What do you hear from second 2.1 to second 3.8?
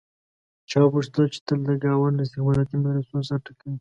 له استخباراتي مدرسو سر ټکوې.